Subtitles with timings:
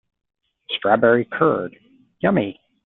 [0.71, 1.77] Strawberry curd,
[2.21, 2.59] yummy!